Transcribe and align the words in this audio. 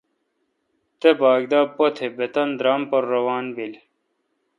تے 0.99 1.09
باگ 1.19 1.41
دا 1.51 1.61
بہ 1.65 1.71
پتھ 1.75 2.01
بہ 2.15 2.25
تانی 2.33 2.55
درام 2.59 2.81
پر 2.89 3.01
روان 3.13 3.45
بیل 3.55 3.73